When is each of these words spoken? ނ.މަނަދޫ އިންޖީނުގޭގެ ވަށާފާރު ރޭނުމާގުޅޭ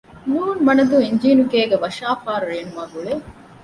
ނ.މަނަދޫ 0.63 0.97
އިންޖީނުގޭގެ 1.05 1.77
ވަށާފާރު 1.83 2.45
ރޭނުމާގުޅޭ 2.51 3.13